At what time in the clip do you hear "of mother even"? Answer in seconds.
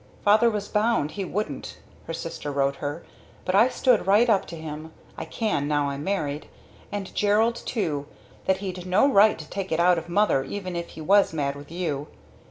9.99-10.75